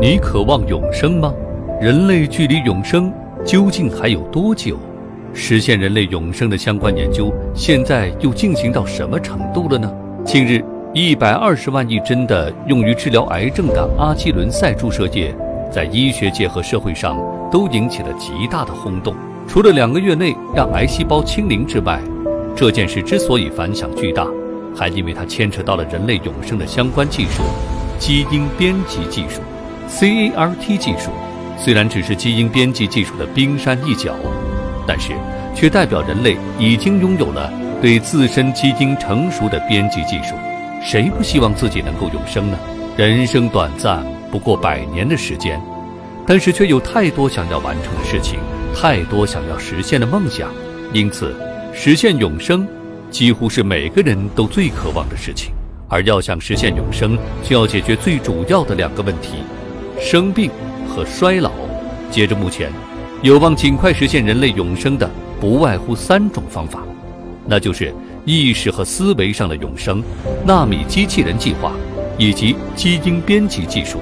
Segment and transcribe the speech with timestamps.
[0.00, 1.34] 你渴望永生吗？
[1.80, 3.12] 人类距离永生
[3.44, 4.76] 究竟还有多久？
[5.34, 9.92] 实现人类永生的相关研究现在又进行到什么程度了呢？
[10.24, 10.64] 近日，
[10.94, 15.34] 一百二十万亿针的用于治疗癌症的阿基伦赛注射液，
[15.68, 17.18] 在医学界和社会上
[17.50, 19.12] 都引起了极大的轰动。
[19.48, 22.00] 除了两个月内让癌细胞清零之外，
[22.54, 24.24] 这件事之所以反响巨大，
[24.76, 27.42] 还因为它牵扯到了人类永生的相关技术——
[27.98, 29.40] 基因编辑技术。
[29.88, 31.10] CAR-T 技术
[31.58, 34.14] 虽然只是基因编辑技术的冰山一角，
[34.86, 35.12] 但是
[35.54, 40.34] 却代表人类已经拥有了对自身基因成熟的编辑技术。
[40.80, 42.58] 谁不希望自己能够永生呢？
[42.96, 45.60] 人生短暂，不过百年的时间，
[46.26, 48.38] 但是却有太多想要完成的事情，
[48.74, 50.48] 太多想要实现的梦想。
[50.92, 51.34] 因此，
[51.72, 52.66] 实现永生
[53.10, 55.50] 几乎是每个人都最渴望的事情。
[55.88, 59.38] 而要想实现永生，就要解决最主要的两个问题。
[60.00, 60.50] 生病
[60.88, 61.50] 和衰老。
[62.10, 62.72] 截至目前，
[63.22, 65.08] 有望尽快实现人类永生的
[65.40, 66.82] 不外乎三种方法，
[67.46, 70.02] 那就是意识和思维上的永生、
[70.46, 71.72] 纳米机器人计划
[72.16, 74.00] 以及基因编辑技术。